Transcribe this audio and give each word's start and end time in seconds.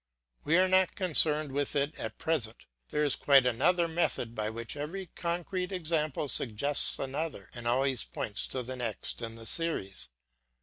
We 0.43 0.57
are 0.57 0.67
not 0.67 0.95
concerned 0.95 1.51
with 1.51 1.75
it 1.75 1.99
at 1.99 2.17
present. 2.17 2.65
There 2.89 3.03
is 3.03 3.15
quite 3.15 3.45
another 3.45 3.87
method 3.87 4.33
by 4.33 4.49
which 4.49 4.75
every 4.75 5.11
concrete 5.15 5.71
example 5.71 6.27
suggests 6.27 6.97
another 6.97 7.51
and 7.53 7.67
always 7.67 8.03
points 8.03 8.47
to 8.47 8.63
the 8.63 8.75
next 8.77 9.21
in 9.21 9.35
the 9.35 9.45
series. 9.45 10.09